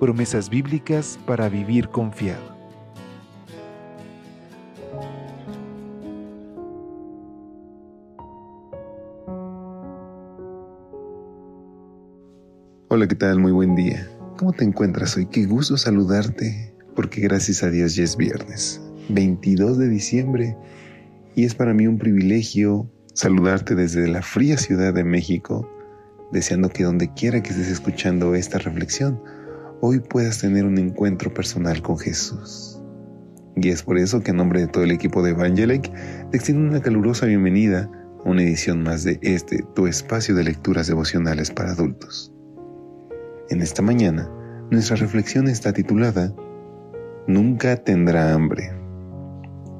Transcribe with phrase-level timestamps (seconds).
[0.00, 2.42] Promesas bíblicas para vivir confiado.
[12.88, 13.38] Hola, ¿qué tal?
[13.38, 14.08] Muy buen día.
[14.36, 15.26] ¿Cómo te encuentras hoy?
[15.26, 20.56] Qué gusto saludarte, porque gracias a Dios ya es viernes, 22 de diciembre,
[21.36, 25.68] y es para mí un privilegio saludarte desde la fría Ciudad de México,
[26.32, 29.20] deseando que donde quiera que estés escuchando esta reflexión,
[29.86, 32.80] hoy puedas tener un encuentro personal con Jesús.
[33.54, 35.92] Y es por eso que en nombre de todo el equipo de Evangelic
[36.30, 37.90] te extiendo una calurosa bienvenida
[38.24, 42.32] a una edición más de este, tu espacio de lecturas devocionales para adultos.
[43.50, 44.26] En esta mañana,
[44.70, 46.34] nuestra reflexión está titulada
[47.26, 48.72] Nunca tendrá hambre.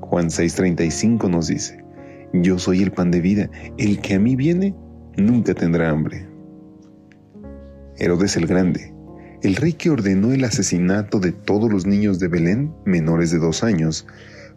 [0.00, 1.84] Juan 6:35 nos dice,
[2.32, 4.76] Yo soy el pan de vida, el que a mí viene
[5.16, 6.28] nunca tendrá hambre.
[7.96, 8.94] Herodes el Grande,
[9.42, 13.62] el rey que ordenó el asesinato de todos los niños de Belén menores de dos
[13.62, 14.06] años,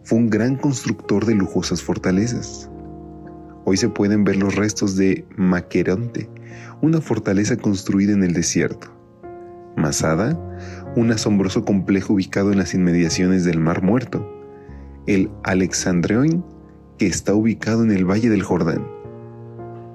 [0.02, 2.68] fue un gran constructor de lujosas fortalezas.
[3.64, 6.28] Hoy se pueden ver los restos de Maqueronte,
[6.80, 8.92] una fortaleza construida en el desierto.
[9.76, 10.36] Masada,
[10.96, 14.28] un asombroso complejo ubicado en las inmediaciones del Mar Muerto.
[15.06, 16.44] El Alexandreón,
[16.98, 18.84] que está ubicado en el Valle del Jordán.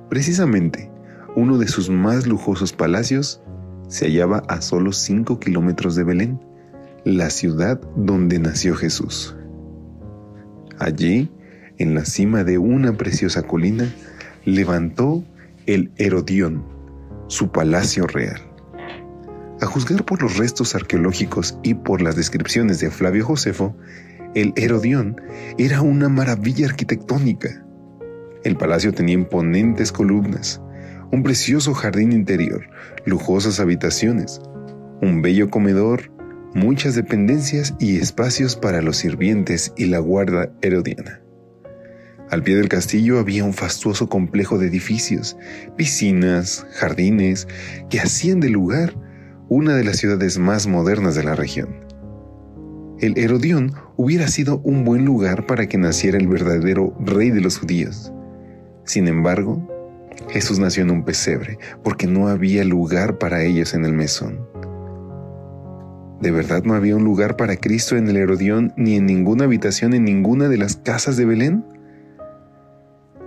[0.09, 0.89] Precisamente,
[1.35, 3.41] uno de sus más lujosos palacios
[3.87, 6.39] se hallaba a solo 5 kilómetros de Belén,
[7.03, 9.35] la ciudad donde nació Jesús.
[10.79, 11.29] Allí,
[11.77, 13.93] en la cima de una preciosa colina,
[14.45, 15.23] levantó
[15.65, 16.63] el Herodión,
[17.27, 18.41] su palacio real.
[19.61, 23.75] A juzgar por los restos arqueológicos y por las descripciones de Flavio Josefo,
[24.35, 25.19] el Herodión
[25.57, 27.65] era una maravilla arquitectónica.
[28.43, 30.61] El palacio tenía imponentes columnas,
[31.11, 32.69] un precioso jardín interior,
[33.05, 34.41] lujosas habitaciones,
[35.01, 36.11] un bello comedor,
[36.53, 41.21] muchas dependencias y espacios para los sirvientes y la guarda herodiana.
[42.29, 45.37] Al pie del castillo había un fastuoso complejo de edificios,
[45.77, 47.47] piscinas, jardines,
[47.89, 48.93] que hacían del lugar
[49.47, 51.87] una de las ciudades más modernas de la región.
[52.99, 57.59] El Herodión hubiera sido un buen lugar para que naciera el verdadero rey de los
[57.59, 58.11] judíos.
[58.83, 59.76] Sin embargo,
[60.29, 64.45] Jesús nació en un pesebre porque no había lugar para ellos en el mesón.
[66.21, 69.93] ¿De verdad no había un lugar para Cristo en el Herodión ni en ninguna habitación
[69.93, 71.63] en ninguna de las casas de Belén?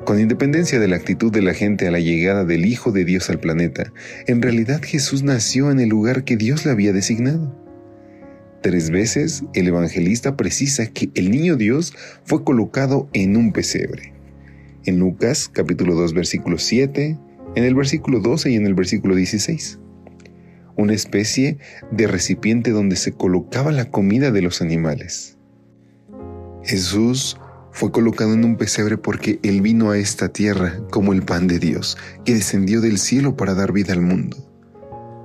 [0.04, 3.30] Con independencia de la actitud de la gente a la llegada del Hijo de Dios
[3.30, 3.92] al planeta,
[4.26, 7.54] en realidad Jesús nació en el lugar que Dios le había designado.
[8.60, 14.19] Tres veces el evangelista precisa que el niño Dios fue colocado en un pesebre
[14.90, 17.16] en Lucas capítulo 2 versículo 7,
[17.54, 19.78] en el versículo 12 y en el versículo 16.
[20.76, 21.58] Una especie
[21.92, 25.38] de recipiente donde se colocaba la comida de los animales.
[26.64, 27.38] Jesús
[27.72, 31.60] fue colocado en un pesebre porque Él vino a esta tierra como el pan de
[31.60, 34.36] Dios, que descendió del cielo para dar vida al mundo.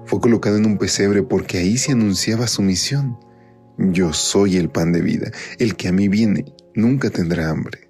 [0.05, 3.17] Fue colocado en un pesebre porque ahí se anunciaba su misión.
[3.77, 7.84] Yo soy el pan de vida, el que a mí viene nunca tendrá hambre.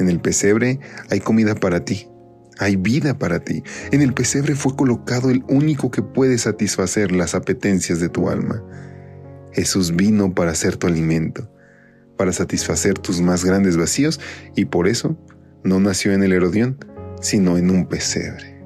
[0.00, 0.80] En el pesebre
[1.10, 2.08] hay comida para ti,
[2.58, 3.62] hay vida para ti.
[3.92, 8.64] En el pesebre fue colocado el único que puede satisfacer las apetencias de tu alma.
[9.52, 11.52] Jesús vino para ser tu alimento,
[12.16, 14.20] para satisfacer tus más grandes vacíos
[14.56, 15.18] y por eso
[15.64, 16.78] no nació en el Herodión,
[17.20, 18.58] sino en un pesebre.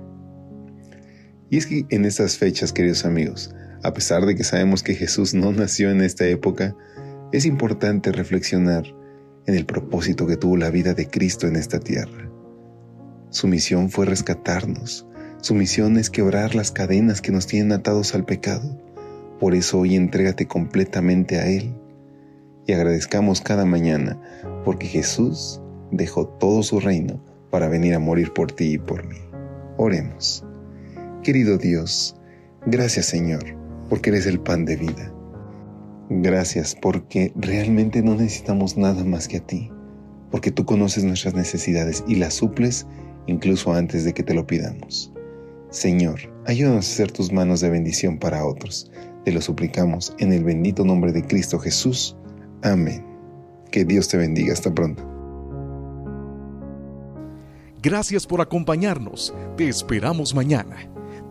[1.50, 5.34] Y es que en estas fechas, queridos amigos, a pesar de que sabemos que Jesús
[5.34, 6.76] no nació en esta época,
[7.32, 8.84] es importante reflexionar
[9.46, 12.30] en el propósito que tuvo la vida de Cristo en esta tierra.
[13.30, 15.06] Su misión fue rescatarnos.
[15.40, 18.80] Su misión es quebrar las cadenas que nos tienen atados al pecado.
[19.40, 21.74] Por eso hoy entrégate completamente a Él
[22.66, 24.18] y agradezcamos cada mañana
[24.64, 25.60] porque Jesús
[25.90, 29.18] dejó todo su reino para venir a morir por ti y por mí.
[29.76, 30.44] Oremos.
[31.22, 32.16] Querido Dios,
[32.66, 33.44] gracias Señor,
[33.88, 35.13] porque eres el pan de vida.
[36.10, 39.70] Gracias porque realmente no necesitamos nada más que a ti,
[40.30, 42.86] porque tú conoces nuestras necesidades y las suples
[43.26, 45.12] incluso antes de que te lo pidamos.
[45.70, 48.90] Señor, ayúdanos a ser tus manos de bendición para otros,
[49.24, 52.14] Te lo suplicamos en el bendito nombre de Cristo Jesús.
[52.62, 53.02] Amén.
[53.70, 54.52] Que Dios te bendiga.
[54.52, 55.02] Hasta pronto.
[57.82, 59.34] Gracias por acompañarnos.
[59.56, 60.76] Te esperamos mañana.